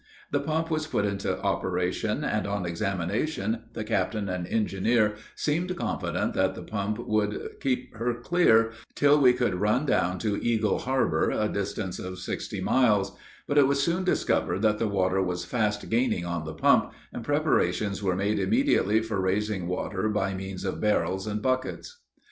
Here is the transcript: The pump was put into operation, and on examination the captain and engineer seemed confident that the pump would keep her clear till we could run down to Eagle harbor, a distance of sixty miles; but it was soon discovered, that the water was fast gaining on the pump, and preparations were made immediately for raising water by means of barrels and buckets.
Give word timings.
The 0.31 0.39
pump 0.39 0.71
was 0.71 0.87
put 0.87 1.05
into 1.05 1.39
operation, 1.41 2.23
and 2.23 2.47
on 2.47 2.65
examination 2.65 3.65
the 3.73 3.83
captain 3.83 4.29
and 4.29 4.47
engineer 4.47 5.13
seemed 5.35 5.77
confident 5.77 6.33
that 6.33 6.55
the 6.55 6.63
pump 6.63 6.97
would 7.07 7.59
keep 7.59 7.93
her 7.95 8.15
clear 8.15 8.71
till 8.95 9.21
we 9.21 9.31
could 9.31 9.53
run 9.53 9.85
down 9.85 10.17
to 10.17 10.43
Eagle 10.43 10.79
harbor, 10.79 11.29
a 11.29 11.47
distance 11.47 11.99
of 11.99 12.17
sixty 12.17 12.59
miles; 12.59 13.15
but 13.47 13.59
it 13.59 13.67
was 13.67 13.83
soon 13.83 14.03
discovered, 14.03 14.63
that 14.63 14.79
the 14.79 14.87
water 14.87 15.21
was 15.21 15.45
fast 15.45 15.87
gaining 15.87 16.25
on 16.25 16.45
the 16.45 16.55
pump, 16.55 16.91
and 17.13 17.23
preparations 17.23 18.01
were 18.01 18.15
made 18.15 18.39
immediately 18.39 19.01
for 19.01 19.21
raising 19.21 19.67
water 19.67 20.09
by 20.09 20.33
means 20.33 20.65
of 20.65 20.81
barrels 20.81 21.27
and 21.27 21.43
buckets. 21.43 21.99